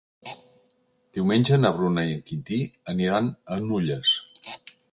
[1.17, 2.59] Diumenge na Bruna i en Quintí
[2.95, 4.19] aniran a Nulles.